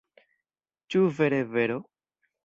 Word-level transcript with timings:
Ĉu 0.95 1.01
vere 1.19 1.41
vero? 1.57 1.77